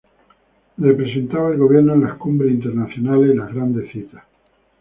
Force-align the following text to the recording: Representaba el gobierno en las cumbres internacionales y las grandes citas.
Representaba 0.79 1.51
el 1.51 1.59
gobierno 1.59 1.93
en 1.93 2.01
las 2.01 2.17
cumbres 2.17 2.51
internacionales 2.53 3.31
y 3.31 3.37
las 3.37 3.53
grandes 3.53 3.91
citas. 3.91 4.23